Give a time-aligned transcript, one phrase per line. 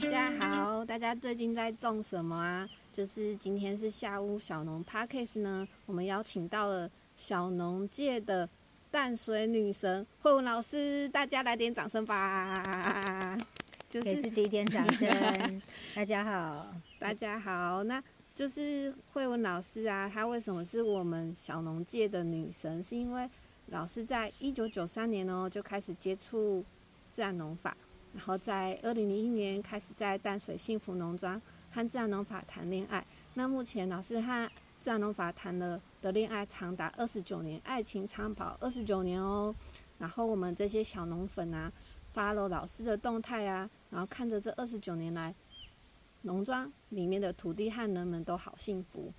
[0.00, 2.68] 大家好， 大家最近在种什么啊？
[2.92, 8.48] 就是今天是下午小农 Parkes 呢，我们邀请到了小农界的
[8.92, 13.36] 淡水女神慧文老师，大家来点掌声吧！
[13.90, 15.60] 就是给自己一点掌声。
[15.96, 18.00] 大家好， 大家好，那
[18.36, 22.80] 就是慧文老师啊，她为什么是我们小农界的女神？
[22.80, 23.28] 是因为
[23.66, 26.64] 老师在一九九三年哦就开始接触
[27.10, 27.76] 自然农法。
[28.14, 31.40] 然后在二零零一年开始在淡水幸福农庄
[31.70, 33.06] 和自然农法谈恋爱。
[33.34, 34.50] 那目前老师和
[34.80, 39.54] 自然农法谈了的恋爱长达二十九年，爱情长跑二十九年哦。
[39.98, 41.70] 然后我们这些小农粉啊
[42.14, 45.34] ，follow 老师的动态啊，然后看着这二十九年来
[46.22, 49.12] 农庄里面的土地和人们都好幸福。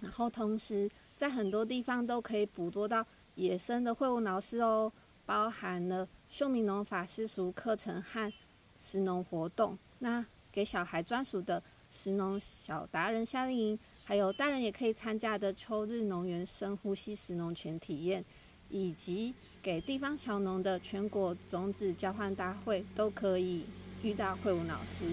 [0.00, 4.92] 然后同时在很多地方都可以捕捉到野生的慧文老师哦，
[5.24, 6.06] 包含了。
[6.30, 8.32] 秀明农法私塾课程和
[8.78, 18.24] 食农活动，那给小孩专属的食农小达人夏令营，还有大人也可以参加的秋日农园深呼吸食农全体验，
[18.68, 23.64] 以及给地方小农的全国种子交换大会，都可以
[24.04, 25.04] 遇到慧文老师。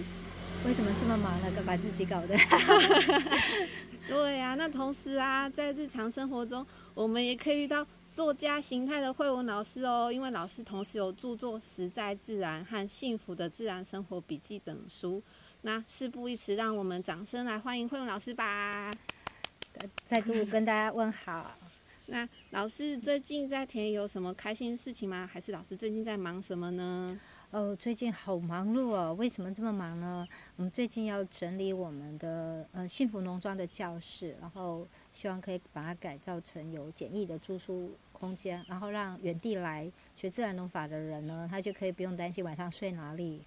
[0.68, 1.52] 为什么这么忙呢？
[1.58, 2.38] 都把自己搞的。
[4.08, 7.86] 对呀、啊，那同时啊，在日常生活中，我们也可以遇到。
[8.18, 15.22] 作家形态的慧文老师哦，因为老师同时有著作《实在自然》和《幸福的自然生活笔记》等书。
[15.62, 18.92] 那事不宜迟，让我们掌声来欢迎慧文老师吧！
[20.04, 21.56] 再度跟大家问好。
[22.10, 25.30] 那老师最近在田里有什么开心的事情吗？
[25.32, 27.20] 还是老师最近在忙什么呢？
[27.52, 29.14] 哦，最近好忙碌哦。
[29.14, 30.28] 为什么这么忙呢？
[30.56, 37.96] 我们最近要整理我们的呃幸福农庄的教室，然后希望可以把它改造成有简易的住宿。
[38.18, 43.44] 空间，然后让原地来学自然农法的人呢，他就可以不用担心晚上睡哪里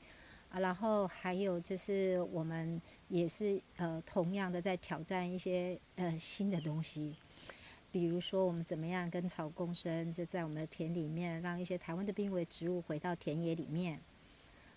[0.50, 0.60] 啊。
[0.60, 7.16] 然后还有就是，我们也是呃，同样的在挑战一些呃新的东西，
[7.90, 13.98] 比如说我们怎么样跟草共生，就在我们的田里面，让一些台湾的濒危植物回到田野里面。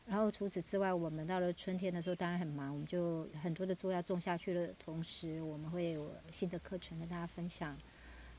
[0.05, 7.77] 然后除此之外，我们到了春天的时候，当然很忙，我们就很多的作要种下去的同时，我们会有新的课程跟大家分享。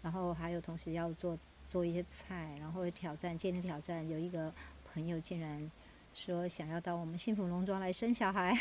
[0.05, 4.53] 然后还有同时要做做一些菜，然后挑战，今天挑战有一个
[4.85, 5.71] 朋友竟然
[6.13, 8.55] 说想要到我们幸福农庄来生小孩。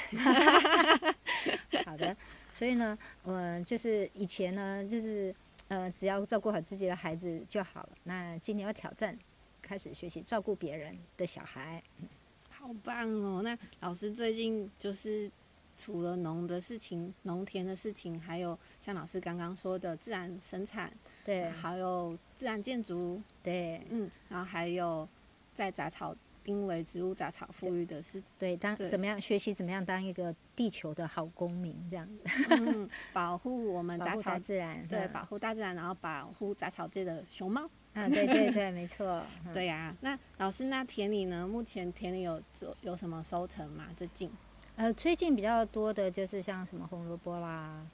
[1.85, 2.15] 好的，
[2.49, 5.35] 所以呢，嗯，就是以前呢，就是
[5.67, 7.89] 呃，只要照顾好自己的孩子就好了。
[8.03, 9.19] 那今年要挑战，
[9.61, 11.83] 开始学习照顾别人的小孩。
[12.49, 13.41] 好棒哦！
[13.43, 15.29] 那老师最近就是。
[15.75, 25.07] 除了农的事情、农田的事情，还有像老师刚刚说的自然生产，对，还有自然建筑，对，嗯，然后还有
[25.53, 32.05] 在杂草濒危植物杂草富裕的是，对，当怎么样学习怎么样当一个地球的好公民这样。
[32.05, 37.61] 子，嗯、保护我们 杂草自然，对，保护大自然，然后保护杂草界的熊猫，
[37.93, 39.23] 啊，对对对， 没错，
[39.53, 39.97] 对呀、啊。
[40.01, 41.47] 那老师，那田里呢？
[41.47, 43.87] 目前田里有做有什么收成吗？
[43.95, 44.29] 最近？
[44.75, 47.85] 呃，最近比较多的就是像什么红萝卜啦，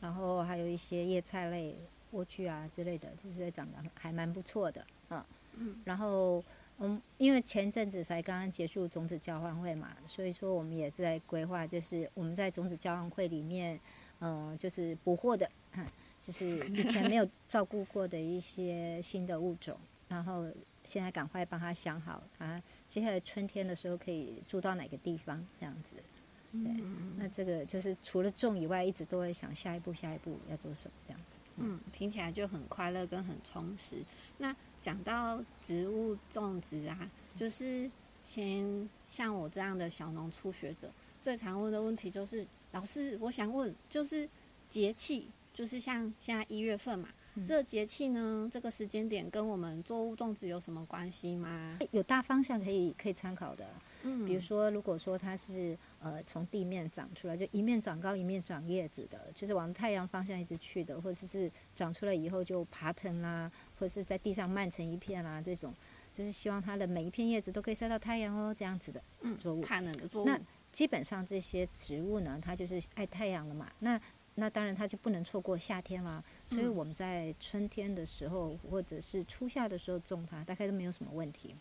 [0.00, 1.76] 然后还有一些叶菜类、
[2.10, 5.24] 莴苣啊之类的，就是长得还蛮不错的，嗯
[5.56, 5.76] 嗯。
[5.84, 6.42] 然后
[6.78, 13.78] 嗯，因为前阵子才刚刚结束种子交换会嘛，所以说我们也在规划，就是我们在种子交换会里面，
[14.20, 15.86] 嗯、呃，就是捕获的，嗯，
[16.22, 19.78] 就是以前没有照顾过的一些新的物种，
[20.08, 20.50] 然后
[20.84, 25.96] 现在赶快帮他想好啊，接下来春天的时候可以住到哪个地方这样子。
[26.52, 26.82] 对，
[27.16, 31.38] 那这个就是除了种以外，一直都会想下一步，下一步要做什么这样子。
[31.56, 33.96] 嗯，听起来就很快乐跟很充实。
[34.38, 37.90] 那讲到植物种植啊，就是
[38.22, 40.90] 先像我这样的小农初学者，
[41.20, 44.28] 最常问的问题就是，老师，我想问，就是
[44.68, 51.78] 节气，就是像现在一月份嘛，嗯、这节气呢，这个时间点跟我们作物种植有什么关系吗？
[51.90, 53.68] 有大方向可以可以参考的。
[54.02, 65.74] 嗯，比如说，如果说它是呃从地面长出来，就一面长高一面长叶子的，就是往太阳方向一直去的，或者是长出来以后就爬藤啦，或者是在地上漫成一片啦，这种
[66.12, 69.02] 就是希望它的每一片叶子都可以晒到太阳哦，这样子的
[69.36, 69.60] 作物。
[69.60, 70.26] 怕冷的作物。
[70.26, 70.40] 那
[70.72, 73.70] 基本上这些植物呢，它就是爱太阳了嘛。
[73.80, 74.00] 那
[74.36, 76.22] 那当然它就不能错过夏天啦。
[76.46, 81.54] 所以我们在春天的时候或者是初夏的时候种它，大概都没有什么问题。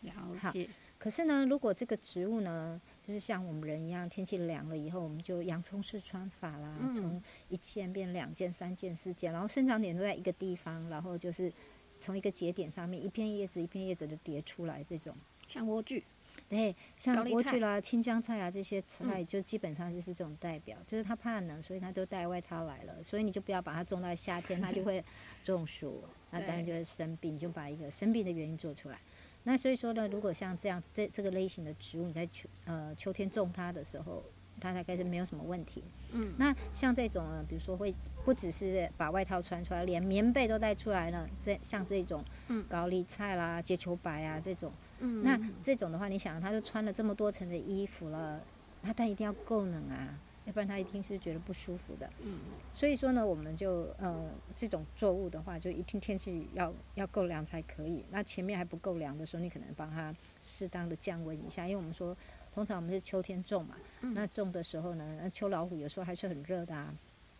[0.00, 0.12] 了
[0.52, 0.68] 解。
[1.02, 11.52] 可是呢，如果这个植物呢，就是像我们人一样，天气凉了以后，我们就洋葱式穿法啦，从一件变两件、三件、四件，然后生长点都在一个地方，然后就是
[11.98, 15.12] 从一个节点上面，一片叶子一片叶子的叠出来，这种
[15.48, 16.00] 像莴苣，
[16.48, 23.02] 对，像莴苣啦、青江菜啊这些菜，就基本上就是这种代表，嗯、就是它怕冷，所以它都带外套来了。
[23.02, 25.04] 所以你就不要把它种到夏天，它就会
[25.42, 27.34] 中暑，那当然就会生病。
[27.34, 29.00] 你就把一个生病的原因做出来。
[29.44, 34.22] 那所以说呢，如果像这样子这这个类型的植物，你在秋呃秋天种它的时候，
[34.60, 35.82] 它大概是没有什么问题。
[36.12, 36.32] 嗯。
[36.38, 37.92] 那像这种呢，比如说会
[38.24, 41.28] 不只是把外套穿出来，连棉被都带出来了。
[41.40, 42.24] 这像这种
[42.68, 48.40] 高丽菜啦、结球白啊这种，嗯，那这种的话，你想它都穿了这么多层的衣服了，
[48.82, 50.18] 那它一定要够冷啊。
[50.44, 52.40] 要不然他一听是觉得不舒服的，嗯，
[52.72, 58.04] 所以说呢，我们就呃这种作物的话，就一定天气要要够凉才可以。
[58.10, 62.16] 那前面还不够凉的时候，你可能帮它适当的降温一下，因为我们说
[62.52, 66.92] 通常我们是秋天种嘛，嗯、那种的时候呢，那秋老虎有时候还是很热的啊，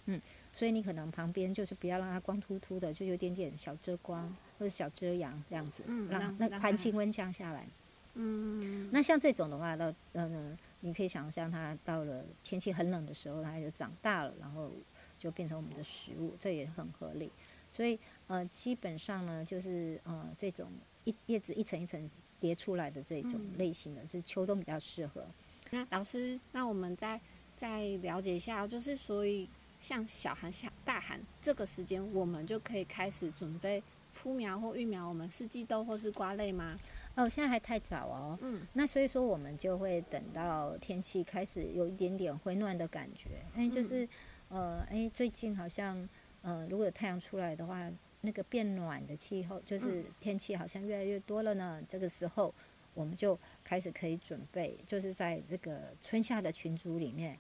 [0.06, 0.20] 嗯，
[0.52, 7.66] 所以你可能旁边就是不要让它光秃秃的，就有点点小遮光或者小遮阳这样子，嗯，让那环境温降下来，
[8.14, 10.56] 嗯，那像这种的话，到嗯。
[10.84, 14.70] 你可以想象，它到了天气很冷的时候，它就长大了，然后
[15.18, 17.30] 就变成我们的食物，这也很合理。
[17.70, 20.68] 所以，呃，基本上呢，就是呃，这种
[21.04, 25.24] 一叶子一层一层叠出来的这种类型的，就是秋冬比较适合。
[25.70, 27.18] 那老师，那我们再
[27.56, 29.48] 再了解一下，就是所以
[29.80, 33.82] 像小寒、小大寒这个时间，我们就可以开始准备
[34.12, 36.78] 铺苗或育苗我们四季豆或是瓜类吗？
[37.14, 38.38] 哦，现在还太早哦。
[38.40, 43.42] 嗯，那所以说我们就会等到天气开始有一点点回暖的感觉。
[43.54, 44.08] 哎，就是，
[44.48, 46.08] 呃，哎，最近好像，
[46.40, 47.90] 呃，如果有太阳出来的话，
[48.22, 51.82] 那个变暖的气候，就是天气好像越来越多了呢。
[51.86, 52.54] 这个时候，
[52.94, 57.38] 我们就开始可以准备，就是在这个春夏的群组里面，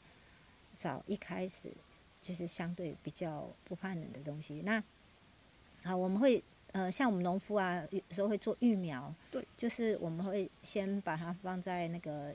[0.78, 1.72] 找一开始
[2.20, 4.60] 就是相对比较不怕冷的东西。
[4.62, 4.84] 那，
[5.82, 6.44] 好，我们会。
[6.72, 12.34] 呃，像我们农夫啊，有时候会做育苗，对，就是我们会先把它放在那个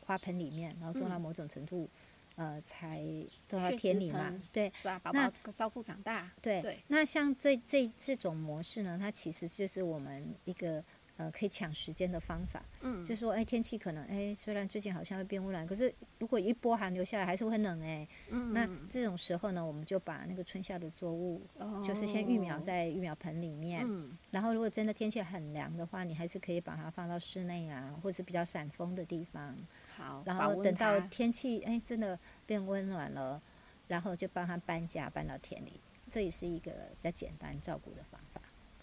[0.00, 1.88] 花盆里面，然后种到某种程度，
[2.36, 3.02] 嗯、呃，才
[3.48, 6.78] 种到田里嘛，对，把宝宝照顾长大，对，对。
[6.88, 10.82] 那像这这这种模式呢，它其实就是我们一个。
[11.18, 29.54] 呃，可以抢时间的方法，嗯，就是说，哎，天气可能，哎，虽然最近好像会变温暖，可是如果一波寒流下来，还是会很冷，哎，嗯，那这种时候呢，我们就把那个春夏的作物，哦，就是先育苗在育苗盆里面，嗯，然后如果真的天气很凉的话，你还是可以把它放到室内啊，或者比较散风的地方，
[29.96, 33.40] 好，然后等到天气哎真的变温暖了，
[33.86, 35.78] 然后就帮它搬家搬到田里，
[36.10, 38.40] 这也是一个比较简单照顾的方法。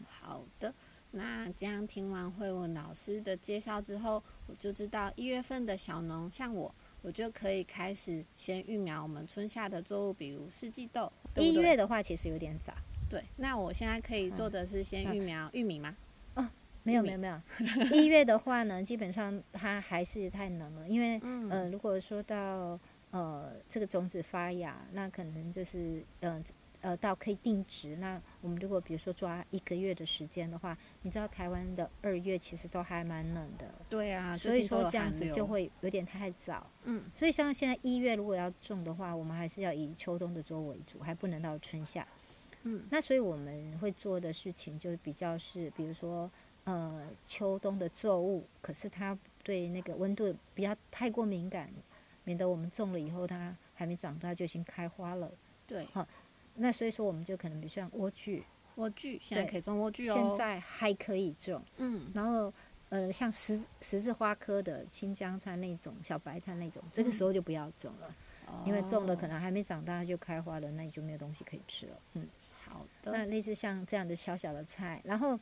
[0.08, 0.72] 好的。
[1.12, 11.12] 那这样听完慧文老师的介绍之后，我就知道一月份的小农像我，我就可以开始先育苗我们春夏的作物，比如四季豆。
[11.36, 12.74] 一月的话其实有点早。
[13.10, 15.98] 对，那我现在可以做的是先育苗玉米吗？
[16.36, 16.48] 哦，
[16.84, 17.42] 没有没有没 有。
[17.92, 22.80] 一月的话呢，基本上它还是太冷了，因为、嗯、呃，如果说到
[23.10, 26.40] 呃这个种子发芽，那可能就是呃。
[26.82, 27.96] 呃，到可以定值。
[27.98, 33.74] 那我们如果比如说抓一个月的时间的话，你知道台湾的二月其实都还蛮冷的。
[33.90, 36.66] 对啊，所以说这样子就会有点太早。
[36.84, 42.08] 嗯，所以像现在一月如果要种的话，我们还是要以秋冬的作物为主，还不能到春夏。
[42.64, 46.32] 嗯，那所以我们会做的事情就比较是，比如说
[46.64, 51.70] 呃秋冬的作物，可是它对那个温度不要太过敏感，
[52.24, 55.30] 免得我们种了以后它还没长大就已经开花了。
[55.68, 56.08] 对，好。
[56.62, 58.44] 那所以说，我们就可能比如像莴苣，
[58.76, 61.64] 莴苣现在可以种莴苣哦，现在还可以种。
[61.78, 62.54] 嗯，然后
[62.90, 68.16] 呃，像十十字花科的青江菜那种小白菜那种，这个时候就不要种了，
[68.48, 72.00] 嗯、因为种了可能还没长大就开花了，那你就没有东西可以吃了。
[72.14, 72.28] 嗯，
[72.66, 73.12] 好的。
[73.12, 75.40] 那类似像这样的小小的菜，然后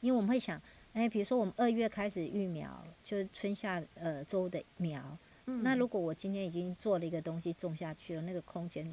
[0.00, 0.60] 因为我们会想，
[0.94, 5.02] 哎，比如说我们二月开始育苗，就是春夏呃作物的苗。
[5.46, 5.62] 嗯。
[5.62, 8.90] 那如果我今天已经做了一个东西种下去了，那个空间就。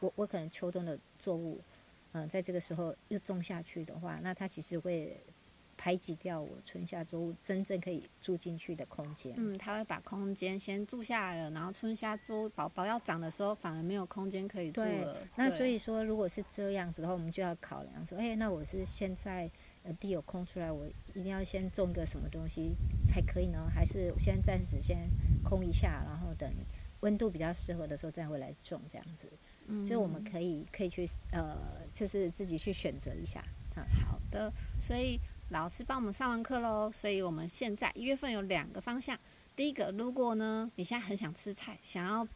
[0.00, 1.60] 我我可能秋冬的作物，
[2.12, 5.18] 嗯、呃，在这个时候又种下去的话，那它其实会
[5.76, 9.34] 排挤掉我春夏作物真正可以住进去的空间。
[9.36, 15.14] 嗯，它会把空间先住下来了，然后春夏作物宝宝要长的时候，反而没有空间可以住了。
[15.14, 19.50] 对，那所以说，如果是这样子的话，我们就要考量说，哎，那我是现在
[19.84, 22.72] 呃地有空出来，我一定要先种个什么东西
[23.08, 23.68] 才可以呢？
[23.72, 25.08] 还是先暂时先
[25.44, 26.52] 空一下，然后等
[27.00, 29.28] 温度比较适合的时候再回来种这样子？
[29.86, 31.56] 就我们可以可以去呃，
[31.92, 33.44] 就是自己去选择一下。
[33.76, 34.52] 嗯，好的。
[34.78, 35.18] 所以
[35.50, 36.90] 老师帮我们上完课喽。
[36.92, 39.18] 所以我们现在一月份有两个方向。
[39.54, 42.26] 第一个，如果呢你现在很想吃菜，想要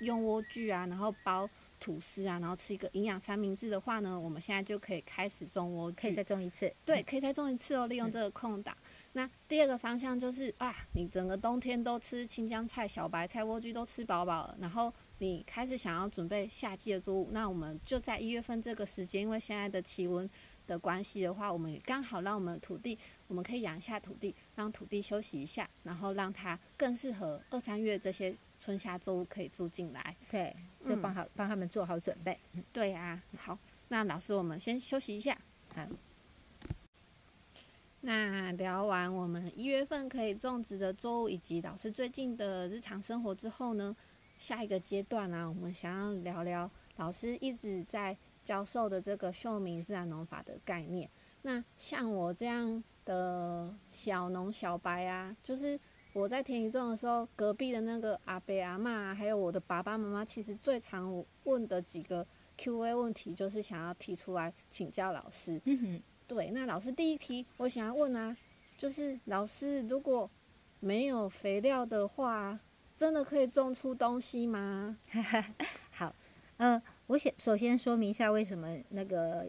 [0.00, 6.72] 用莴苣啊，然后包吐司啊，然后吃一个营养三明治的话呢，我们现在就可以开始种莴苣，可以再种一次。
[6.84, 8.76] 对，可以再种一次哦，利用这个空档。
[8.80, 14.90] 嗯那第二个方向就是啊，你整个冬天都吃青江菜、小白菜、莴苣都吃饱饱了，然后
[15.22, 20.28] 你开始想要准备夏季的作物，那我们就在一月份这个时间，因为现在的气温
[20.66, 22.98] 的关系的话，我们刚好让我们土地，
[23.28, 30.16] 我们可以养一下土地，让土地休息一下，然后让它更适合二三月这些春夏作物可以住进来。
[30.28, 30.52] 对，
[30.82, 32.36] 就帮好帮、嗯、他们做好准备。
[32.72, 33.56] 对啊，好，
[33.90, 35.38] 那老师我们先休息一下。
[35.72, 35.86] 好。
[38.00, 43.94] 那聊完我们一月份可以种植的作物，以及老师最近的日常生活之后呢，
[44.42, 51.08] 下一个阶段呢、啊，我们想要聊聊老师一直在教授的这个秀明自然农法的概念。
[51.42, 55.78] 那像我这样的小农小白啊，就是
[56.12, 65.62] 我在田里种的时候，隔壁的那个阿伯阿嬷，还有我的爸爸妈妈，其实最常问的几个 Q&A 问题，就是想要提出来请教老师。
[65.66, 66.02] 嗯哼。
[66.26, 68.36] 对，那老师第一题我想要问啊，
[68.76, 70.28] 就是老师如果
[70.80, 72.58] 没有肥料的话，
[73.02, 74.96] 真的可以种出东西吗？
[75.90, 76.14] 好，
[76.58, 79.44] 嗯、呃，我先首先说明一下为什么那个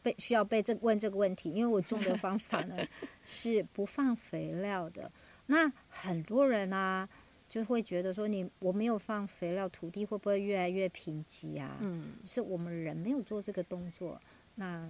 [0.00, 2.76] 被需要被这问这个问题，因为我种的 方法呢
[3.24, 5.10] 是不放肥料的。
[5.46, 7.08] 那很多人啊
[7.48, 11.76] 就会觉得说，你我没有放肥料，土地会不会越来越贫瘠啊？
[11.80, 14.22] 嗯，是我们人没有做这个动作，
[14.54, 14.88] 那。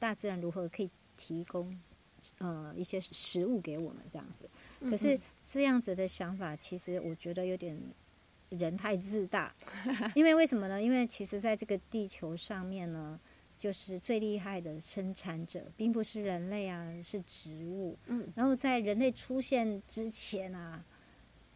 [0.00, 1.72] 大自然如何可以提供
[2.38, 4.48] 呃一些食物给我们这样子？
[4.90, 7.76] 可是这样子的想法，其实我觉得有点
[8.50, 9.54] 人太自大。
[10.14, 10.82] 因为为什么呢？
[10.82, 13.18] 因为其实在这个地球上面呢，
[13.56, 17.96] 就是最厉害的生产者，并不是人类啊，是植物。
[18.06, 18.30] 嗯。
[18.34, 20.84] 然后在人类出现之前啊，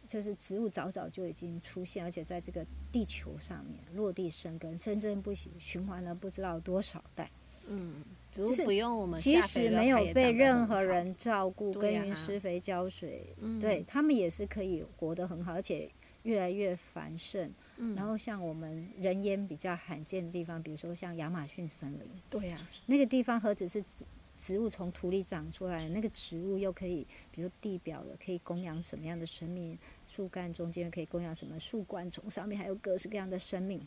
[0.07, 7.29] 就是植物早早就已经出现，而且在这个地球上面落地生根，生生不息，循环了不知道多少代。
[7.67, 8.03] 嗯。
[8.31, 13.27] 就是不用我们，即使没有被任何人照顾、耕耘、施肥、浇水，
[13.59, 15.91] 对他们也是可以活得很好，而且
[16.23, 17.51] 越来越繁盛。
[17.93, 24.05] 然后像我们人烟比较罕见的地方，比如说像亚马逊森林，对呀，那个地方何止是植
[24.39, 29.77] 植物从土里长出来，那个植物又可以，比如地表的可以供养什么样的生命，
[30.09, 33.85] 树干中间可以供养什么，树冠丛上面还有各式各样的生命。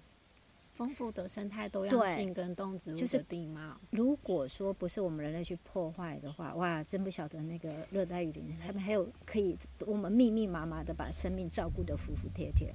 [0.75, 3.61] 丰富的生态多样性跟动植物的地貌，
[3.93, 12.75] 就是，如果说不是我们人类去破坏的话，哇，真不晓得那个热带雨林他们还有可以我们密密麻麻的把生命照顾得服服帖帖。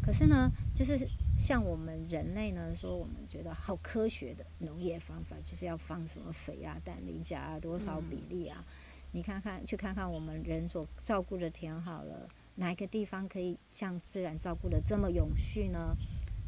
[0.00, 0.96] 可是呢，就是
[1.36, 8.64] 像我们人类呢，说我们觉得好科学的农业方法，就是要放什么肥啊、氮磷钾啊、多少比例啊？
[8.66, 8.74] 嗯、
[9.12, 15.96] 你看看，去看看我们人所照顾的田好了，哪一个地方可以像自然照顾的这么永续呢？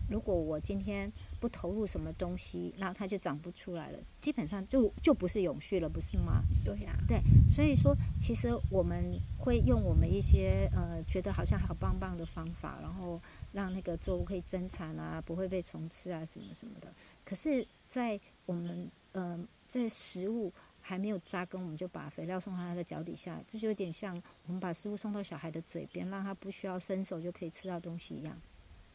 [0.08, 1.10] 如果我今天
[1.40, 6.42] 不投入什么东西，那它就长不出来了，基本上就就不是永续了，不是吗？
[6.64, 13.20] 对呀、啊，对，所以说其实我们会用我们一些呃觉得好像好棒棒的方法，然后
[13.52, 16.92] 让那个作物可以增产啊，不会被虫吃啊什么什么的。
[17.24, 28.40] 可是，在我们呃在食物还没有扎根，我们就把肥料送到它的脚底下，这就有点像我们把食物送到小孩的嘴边，让他不需要伸手就可以吃到东西一样，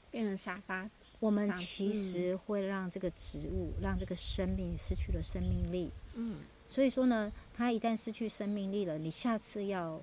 [0.09, 0.89] 变成沙发。
[1.21, 5.91] 我们其实会让这个植物，让这个生命失去了生命力。
[6.15, 10.01] 嗯，所以说呢，它一旦失去生命力了，你下次要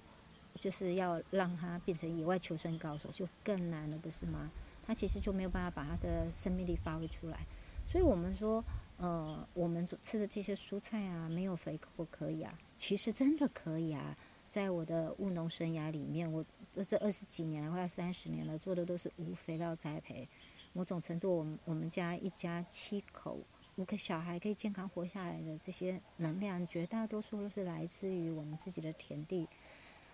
[0.55, 4.49] 就是要让它变成野外求生高手，就更难了，不是吗？
[4.87, 7.45] 它其实就没有办法把它的生命力发挥出来。
[7.85, 8.65] 所以我们说，
[8.99, 12.57] 呃，我们吃的这些蔬菜啊，没有肥可不可以啊？
[12.77, 14.17] 其实真的可以啊。
[14.49, 20.27] 在我的务农生涯里面，我这这二十几年，快三十年了，做的都是无肥料栽培。
[20.79, 23.41] 某种程度，我们我们家一家七口
[23.75, 29.49] 五个小孩可以健康活下来的这些能量，绝大多数都是来自于我们自己的田地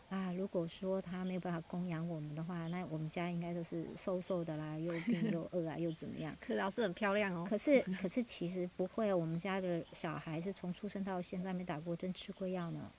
[0.08, 0.32] 啊。
[0.32, 6.34] 如果说他没有办法供养我们的话，那我们家应该都是瘦瘦的啦，又病又 饿啊，又怎么样？
[6.40, 7.46] 可老师很漂亮哦。
[7.46, 12.90] 可是可是其实不会，我们家的小孩是从出生到现在没打过针、吃过药呢。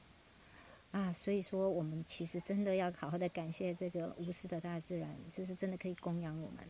[0.92, 6.64] 啊，所以说我们其实真的要好好的感谢这个无私的大自然，这是真的可以供养我们。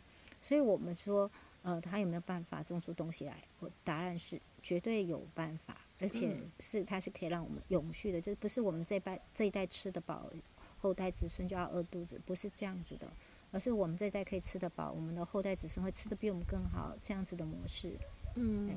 [0.45, 1.31] 所以我们说，
[1.63, 3.35] 呃，他有没有办法种出东西来？
[3.59, 10.29] 我答案是绝对有办法，而且是它是可以让我们永续的，就是不是我们这一代这一代吃得饱，
[10.77, 13.11] 后代子孙就要饿肚子，不是这样子的，
[13.51, 17.97] 而是我们这一代可以吃得饱，我们的后代子孙会吃得比我们更好，这样子的模式。
[18.35, 18.69] 嗯，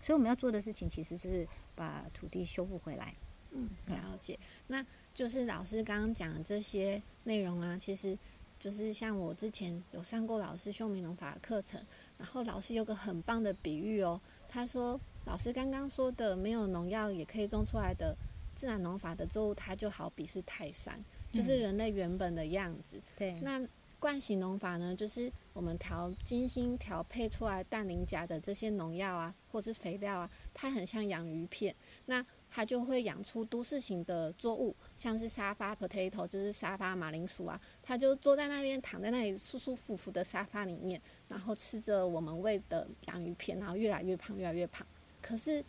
[0.00, 3.14] 所以我们要做的事情其实就是把土地修复回来。
[3.52, 4.36] 嗯，了解。
[4.66, 8.18] 那就是老师刚刚讲的这些内容啊，其实。
[8.62, 11.84] 就是像我之前有上过老师秀明农法的课程，
[12.16, 18.16] 然后老师有个很棒的比喻哦，他说老师刚刚说的没有农药也可以种出来的
[18.54, 22.98] 自然农法的作物，它就好比是泰山，就是人类原本的样子。
[22.98, 23.40] 嗯、对。
[23.40, 23.60] 那
[23.98, 31.74] 惯性农法呢，就是我们调精心调配出来氮磷钾的这些农药啊，或是肥料啊，它很像养鱼片。
[32.06, 44.86] 那它就会养出都市型的作物，像是沙发 potato，就是沙发马铃薯啊，它就坐在那边，躺在那里舒舒服服的沙发里面，然后吃着我们喂的洋芋片，然后越来越胖，越来越胖。
[45.22, 45.64] 可是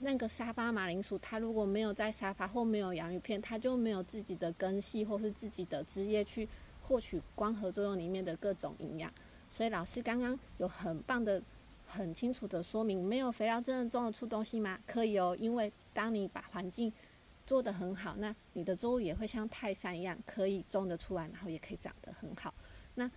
[0.00, 6.48] 那个沙发马铃薯，它如果没有在沙发或没有洋芋片，它就没有自己的根系或是自己的枝叶去
[6.82, 9.12] 获取光合作用里面的各种营养。
[9.48, 11.40] 所以老师刚刚有很棒的、
[11.86, 14.80] 很清楚的说明，没有肥料真的种得出东西吗？
[14.84, 16.92] 可以哦，因为当你把环境
[17.46, 22.52] 做得很好，那你的作物也会像泰山一样，可以种得出来，然后也可以长得很好。
[22.96, 23.10] 那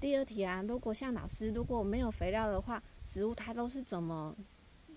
[0.00, 4.34] 第二题啊，如果像老师如果没有肥料的话，植物它都是怎么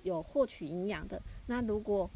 [0.04, 1.22] 有获取营养的？
[1.48, 2.10] 那如果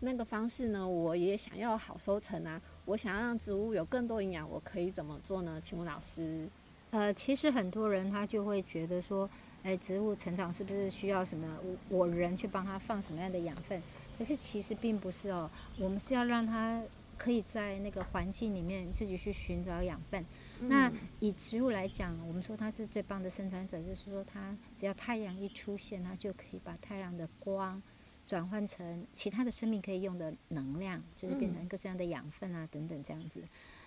[0.00, 5.60] 那个方式呢，我也想要好收成啊，我想要让植物有更多营养，我可以怎么做呢？
[5.60, 6.48] 请问老师。
[6.90, 9.28] 呃，其实很多人他就会觉得说，
[9.62, 11.48] 哎，植物成长是不是需要什么
[11.88, 13.80] 我我人去帮他放什么样的养分？
[14.22, 15.50] 可是其实并不是哦，
[15.80, 16.80] 我们是要让它
[17.18, 20.24] 可以在那个环境里面自己去寻找养分。
[20.60, 27.82] 嗯、那以植物来讲，我们说它是最棒的生产者，就是说它只要太阳一出现，它就可以把太阳的光
[28.24, 33.42] 转换成其他的生命可以用的能量，就是变成各式各样的养分啊等等这样子。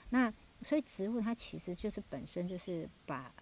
[0.09, 3.33] 那所以植物它其实就是本身就是把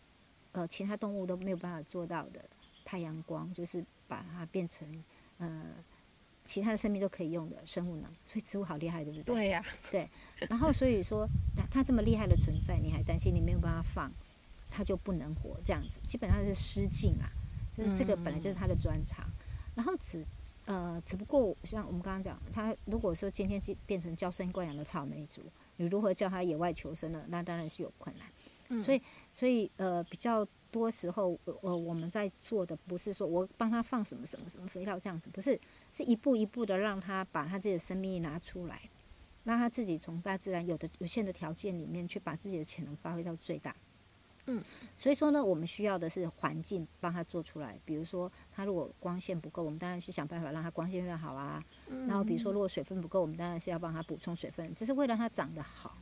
[0.52, 2.40] 呃其他动物都没有办法做到的
[2.86, 5.04] 太阳光，就是把它变成
[5.40, 5.74] 呃。
[6.46, 9.36] 其他的生命都可以用的生物能，所以植物好厉害，对不对？
[9.36, 10.10] 对呀、啊，对。
[10.50, 14.12] 然后所以说，它它这么厉害的存在，你还担心你没有办法放，
[14.70, 16.00] 它就不能活这样子。
[16.06, 17.32] 基本上是失禁啊，
[17.72, 19.26] 就是这个本来就是它的专长。
[19.26, 19.34] 嗯、
[19.76, 20.26] 然后只
[20.66, 25.42] 呃，只不过像我们刚刚讲，它如果说今天变成娇生惯养的草莓族，
[25.78, 27.24] 你如何叫它野外求生呢？
[27.28, 28.28] 那当然是有困难。
[28.70, 29.02] 嗯、所以
[29.34, 35.60] 所以呃，比较多时候，呃，我们在做的不是说我帮他放什么什么什么肥料这样子，不是。
[35.96, 38.82] 是一步一步的让他把他自己的生命力拿出来，
[39.44, 43.76] 让他自己从大自然有的有限的条件里面去把自己的潜能发挥到最大。
[44.48, 44.60] 嗯，
[44.98, 47.80] 所以说呢，我们需要的是环境帮他做出来。
[47.86, 51.64] 比如说，他如果光线不够，我们当然去想办法让他光线越好啊。
[52.08, 55.96] 然后比如说，如果水分不够，我们当然是要帮他补充水分，只是为了他长得好。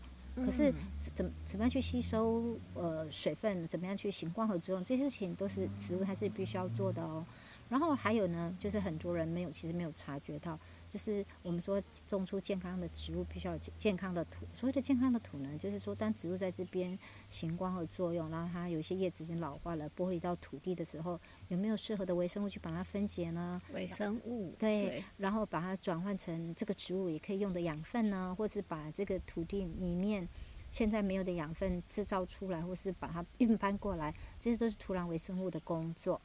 [0.46, 7.26] 可是怎怎么样去吸收呃水分，怎么样去行光合作用，这些事情都是植物它自己必须要做的哦。
[7.70, 10.60] 然后还有呢，就是很多人没有，其实没有察觉到，
[10.92, 14.46] 就是我们说种出健康的植物，必须要有健康的土。
[14.54, 17.00] 所谓的健康的土呢，就是说当植物在这边
[17.30, 23.58] 行光合作用，然后它有一些叶子已经老化了，剥离到土地的时候，有没有适合的微生物去把它分解呢？
[23.74, 30.28] 微生物对，对，然后把它转换成这个植物也可以用的养分呢，或是把这个土地里面
[30.74, 36.20] 现在没有的养分制造出来，或是把它运搬过来，这些都是土壤微生物的工作。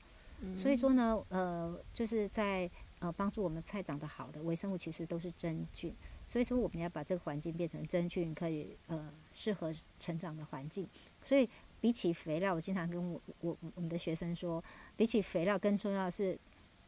[0.55, 5.95] 所以说呢，呃，就是在呃帮助我们菜长得好的微生物，其实都是真菌。
[6.27, 10.89] 所以说，我们要把这个环境变成真菌可以呃适合成长的环境。
[11.23, 11.49] 所以，
[11.81, 14.63] 比起肥料，我经常跟我我我们的学生说，
[14.97, 16.39] 比起肥料更重要的是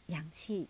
[0.07, 0.67] 氧气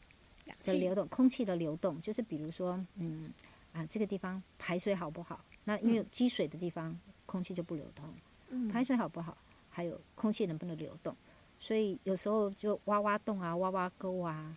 [0.64, 2.00] 的流动，空气的流动。
[2.00, 3.32] 就是比如说，嗯
[3.72, 5.44] 啊，这个地方排水好不好？
[5.64, 8.12] 那因为有积水的地方，空气就不流通。
[8.70, 9.36] 排水好不好？
[9.70, 11.14] 还有空气能不能流动？
[11.60, 14.56] 所以有时候就挖挖洞啊，挖挖沟啊，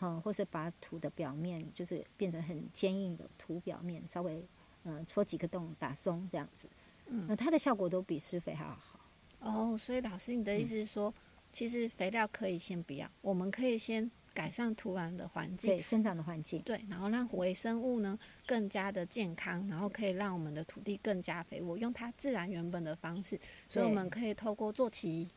[0.00, 4.46] 嗯，或是把土的表面就是变成很坚硬的土表面，稍微
[4.84, 6.68] 嗯戳几个洞打松这样子，
[7.06, 9.00] 嗯，那它的效果都比施肥还要好。
[9.40, 11.14] 哦，所以老师你的意思是说，嗯、
[11.52, 21.62] 其实肥料可以先不要，我们可以先改善土壤的环境，对，生长的环境，对，然后让微生物呢更加的健康，然后可以让我们的土地更加肥。
[21.62, 25.28] 沃，用它自然原本的方式，所以我们可以透过做期。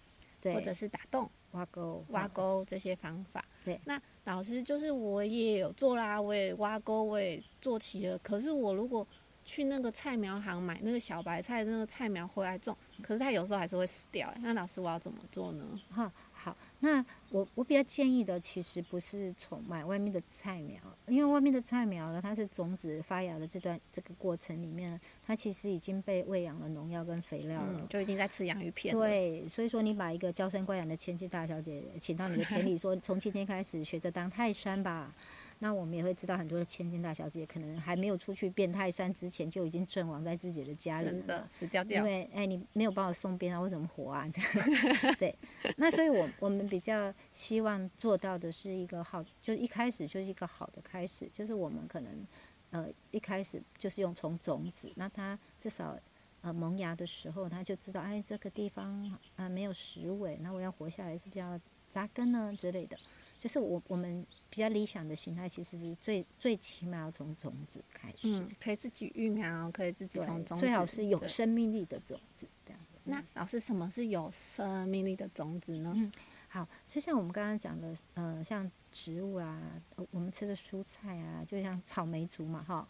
[0.41, 3.43] 对，或者是打洞、挖沟、挖沟这些方法。
[3.65, 8.17] 对，那老师就是我也有做啦，我也挖沟，我也做齐了。
[8.19, 9.05] 可是我如果
[9.43, 14.31] 去那个菜苗行买那个小白菜那个菜苗回来种，可是它有时候还是会死掉。
[14.41, 15.65] 那老师我要怎么做呢？
[15.89, 16.11] 哈。
[16.41, 24.97] 好，那我我比较建议的，其实不是从买外面的菜苗，因为外面的菜苗呢，它是种子发芽的这段这个过程里面，
[25.27, 28.95] 它其实已经被喂养了农药跟肥料了，嗯，就已经在吃洋芋片。
[28.95, 35.13] 对，所以说你把一个娇生惯养的千金大小姐请到你的田里，说从今天开始学着当泰山吧。
[35.61, 41.99] 那我们也会知道，很多的千金大小姐可能还没有出去变泰山之前，就已经阵亡在自己的家里了，真的死掉掉。
[41.99, 44.25] 因为哎，你没有帮我送边啊，我怎么活啊？
[44.31, 45.35] 这样对。
[45.75, 52.25] 那所以我我们比较希望做到的是一个好，就一开始就是一个好的开始，就是我们可能
[52.71, 55.97] 呃一开始就是用从种子，那它至少
[56.39, 62.97] 呃萌芽的时候，它就知道哎这个地方啊、呃、没有石尾，那我要活下来是不是要扎根呢之类的。
[63.39, 72.79] 就是我我们比较理想的形态，其实是最最起码要从种子开始，嗯，可以自己育苗，可以自己从种子，最好是有生命力的种子这样。
[73.05, 75.93] 那老师，什么是有生命力的种子呢？
[75.95, 76.11] 嗯，
[76.49, 82.87] 好，就像我们刚刚讲的，呃，像植物啊，我们吃的蔬菜啊，就像草莓族嘛，哈。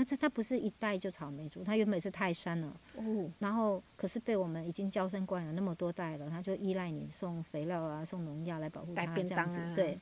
[0.00, 10.00] 那它它不是一代就草莓族，它原本是泰山了，哦，然后可是被我们已经娇生惯养那么多代了，它就依赖你送肥料啊、送农药来保护它，这样子，对。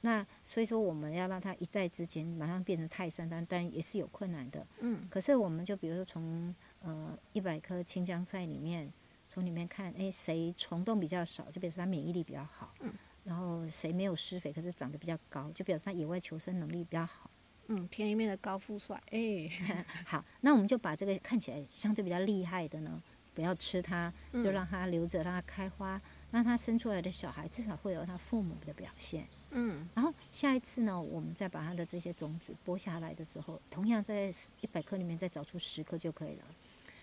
[0.00, 5.08] 那所以说我们要让它一代之间马上变成泰山，但但也是有困难的，嗯。
[5.10, 8.92] 可是我们就比如说从呃一百颗青江菜里面，
[9.26, 12.92] 从里面看，哎，谁虫洞比较少，就表示它免疫力比较好，嗯。
[13.24, 17.28] 然后谁没有施肥，可是长得比较高，就表示它野外求生能力比较好。
[17.68, 19.48] 嗯，田里面的高富帅，哎，
[20.04, 23.02] 好，那我们就把这个看起来相对比较厉害的呢，
[23.34, 29.26] 不要吃它，就让它留着，让它开花，让它生出来的小孩至少会有他父母的表现。
[29.50, 36.44] 嗯，然后下一次呢，我们再把它的这些种子剥下来的时候，同样在一百颗里面再找出十颗就可以了。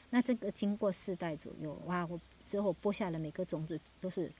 [0.10, 4.32] 那这个经过四代左右，哇，我之后剥下来每个种子都是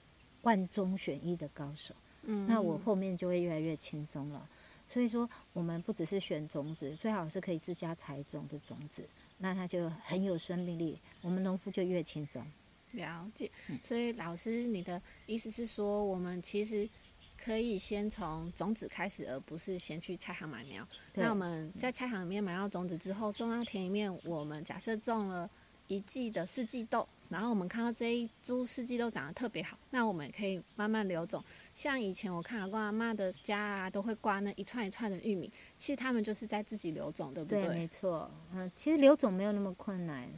[0.42, 1.94] 万中选一的高手。
[2.22, 4.46] 嗯，那我后面就会越来越轻松了。
[4.92, 10.98] 所以说，我们不只是选种子，最好是可以自家采种的种子，那它就很有生命力。
[11.22, 12.44] 我们农夫就越轻松。
[12.94, 13.48] 了解。
[13.80, 16.88] 所以老师，你的意思是说，我们其实
[17.40, 20.84] 可以先从种子开始，而不是先去菜行买苗。
[21.14, 25.48] 那我们在菜行里面买到种子之后，种到田里面，我们假设种了
[25.86, 31.42] 一季的四季豆，然后我们看到这一株四季豆长得特别好，那我们也可以慢慢留种。
[31.72, 37.64] 像以前我看阿公阿妈的家啊，都会挂那一串一串的玉米，其实他们就是在自己留种，对不对？
[37.64, 38.30] 对，没错。
[38.52, 40.28] 嗯，其实留种没有那么困难。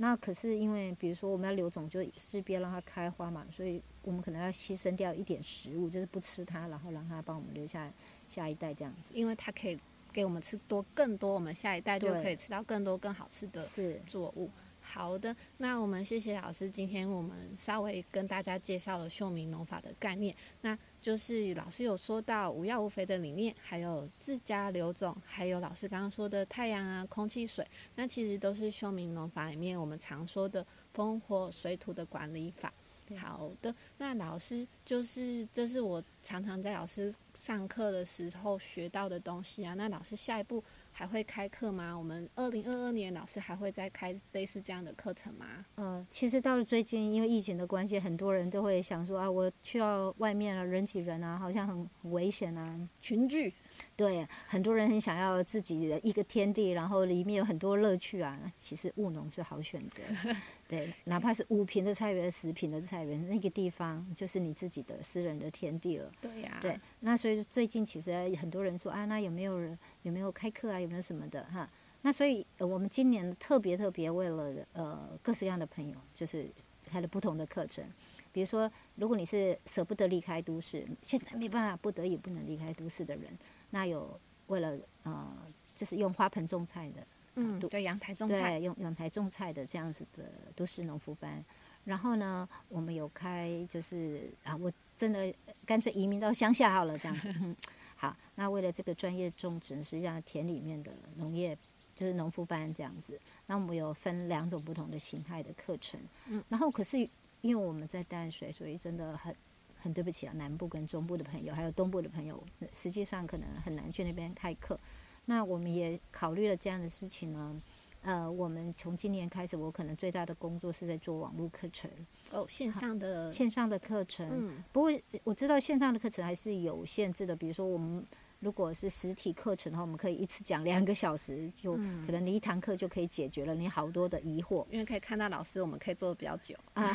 [0.00, 7.92] 那可是因为，比如说我们要留种，就势必要让它开花嘛，所以我们可能要牺牲掉一点食物，就是不吃它，然后让它帮我们留下
[8.28, 9.10] 下一代这样子。
[9.12, 9.76] 因为它可以
[10.12, 13.60] 给我们吃多更多，我们下一代就可以吃到更多更好吃的
[14.06, 14.48] 作物。
[14.90, 16.68] 好的，那我们谢谢老师。
[16.68, 27.64] 今天我们稍微跟大家介绍了秀明农法的概念，那就是老师有说到无药无肥的理念，还有自家留种，还有老师刚刚说的太阳啊、空气、水，
[27.96, 32.72] 那其实都是秀明农法里面我们常说的风火水土的管理法。
[33.18, 39.74] 好的，那老师就是这是我常常在老师上课的时候学到的东西啊。
[39.74, 40.64] 那老师下一步。
[40.98, 41.96] 还会开课吗？
[41.96, 45.46] 我们二零二二年老师还会再开类似这样的课程吗？
[45.76, 53.54] 嗯，其实到了最近，因为疫情的关系，很多人都会想说啊，我去到外面啊，人挤人啊，好像很危险啊，群聚。
[53.94, 58.36] 对，很多人很想要自己的一个天地，然后里面有很多乐趣啊。
[58.56, 60.02] 其实务农是好选择。
[60.68, 66.12] 对，哪怕是五平的菜园、十平的菜园，那个地方就是你自己的私人的天地了。
[66.20, 66.60] 对呀、啊。
[66.60, 70.78] 对，那所以最近其实很多人说啊，那有没有人有没有开课啊？
[70.78, 71.68] 有没有什么的哈？
[72.02, 76.46] 那所以我们今年特别特别为了呃各式各样的朋友，就是
[76.84, 77.82] 开了不同的课程。
[78.30, 83.36] 比如说，如果你是舍不得离开都市，现在没办法，不得已不能离开都市的人，
[83.70, 85.34] 那有为了呃，
[85.74, 87.06] 就是用花盆种菜的。
[87.40, 90.24] 嗯，对，阳台种菜，对，用阳台种菜的这样子的
[90.56, 91.44] 都市农夫班。
[91.84, 95.32] 然后呢，我们有开，就是啊，我真的
[95.64, 97.32] 干脆移民到乡下好了，这样子。
[97.96, 101.56] 好，那为了这个专业种植，实际上田里面的农业
[101.94, 103.18] 就是农夫班这样子。
[103.46, 105.98] 那我们有分两种不同的形态的课程。
[106.26, 106.98] 嗯，然后可是
[107.40, 109.34] 因为我们在淡水，所以真的很
[109.80, 114.78] 很对不起啊，南部跟中部的朋友，还有东部的朋友，实际上可能很难去那边开课。
[115.28, 117.54] 那我们也考虑了这样的事情呢，
[118.00, 121.90] 呃，我们从今年开始，我可能最大的工作是在做网络课程
[122.32, 124.26] 哦，线上的线上的课程。
[124.32, 124.90] 嗯，不过
[125.24, 128.04] 我知道线上的课程还是有限制的，比如说我们。
[128.40, 131.74] 如果是实体课程的话，我们可以一次讲两个小时，就
[132.06, 134.64] 可能你一堂课就可以解决了你好多的疑惑。
[134.70, 136.92] 因为可以看到老师，我们可以做的比较久啊。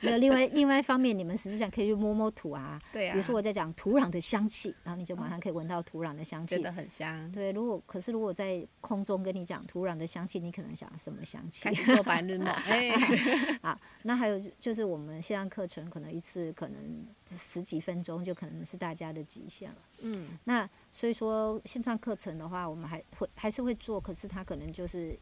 [0.00, 2.78] 没有，另外另外一方面，你们实际上可以去摸摸土啊。
[2.92, 3.12] 对啊。
[3.12, 6.56] 比如说我在讲土壤的香气，然后你就马上可以闻到土壤的香气。
[6.56, 7.32] 真的很香。
[7.32, 11.64] 对，如果可是如果在空中跟你讲土壤的香气，你可能想什么香气？
[11.64, 12.46] 开始做白日梦。
[12.68, 12.90] 哎。
[13.62, 19.76] 好，那还有就是我们线上课程可能一次可能十几分钟就可能是大家的极限了。
[20.02, 20.38] 嗯。
[20.50, 25.16] 那所以说线上课程的话，我们还会还是会做，可是它可能就是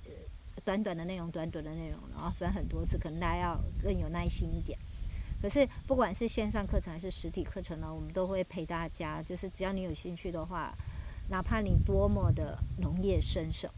[0.64, 4.78] 短短的内容，短短的内容，然后分很多次，可能大家要更有耐心一点。
[5.42, 10.74] 可是不管是线上课程还是实体课程呢，我们都会陪大家，就是只要你有兴趣的话，
[11.28, 13.68] 哪怕你多么的农业新手，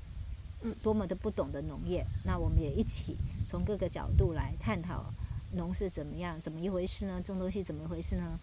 [0.62, 3.16] 嗯，多么的不懂得农业，那我们也一起
[3.48, 5.12] 从各个角度来探讨
[5.54, 7.20] 农是怎么样，怎么一回事呢？
[7.20, 8.38] 种东西怎么一回事呢？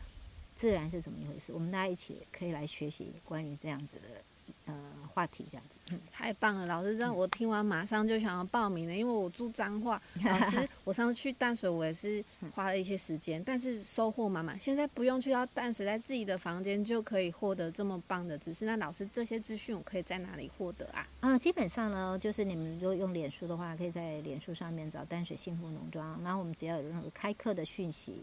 [0.57, 1.53] 自然是怎么一回事？
[1.53, 4.73] 我们大家一起可以来学习关于这样子的呃
[5.13, 5.75] 话题，这样子。
[5.91, 10.01] 嗯、太棒了，老师，这样我听完马上就想要报名了，因为我住彰化。
[10.25, 14.59] 老师，我上次去淡水，我也是花了一些时间，但是收获满满。
[14.59, 18.65] 现在不用去到淡水，在自己的房间就可以获得这么棒的知识。
[18.65, 21.07] 那老师，这些资讯我可以在哪里获得啊？
[21.19, 28.15] 啊，基本上呢，就是你们如果用脸书的话，可以在脸书上面找淡水幸福农庄，然后我们只要有任何开课的讯息。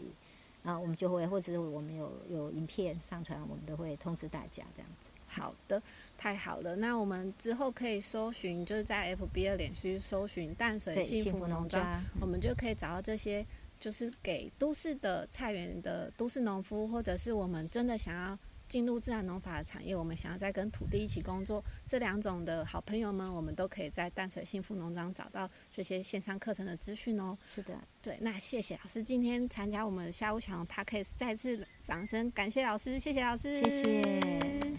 [0.65, 5.09] 啊，我们就会，或者是我们有有影片上传，我们都会通知大家这样子。
[5.27, 5.81] 好的，
[6.17, 6.75] 太好了。
[6.75, 13.45] 那我们之后可以搜寻，就是在 FB 的脸书搜寻淡水幸福农庄，我们就可以找到这些，
[13.79, 18.37] 就是给都市的菜园的都市农夫，或者是我们真的想要。
[18.75, 27.37] 进入自然农法的产业，我们想要再跟土地一起工作，这两种的好朋友们，我们都可以在淡水幸福农庄找到这些线上课程的资讯哦。
[27.45, 34.74] 是的，对，那谢谢老师今天参加我们下午场的 Podcast，再次掌声感谢老师，谢谢老师，谢谢。